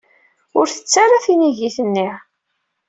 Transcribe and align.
Ur 0.57 0.65
ttettu 0.67 0.97
ara 1.03 1.23
tinigit-nni. 1.25 2.09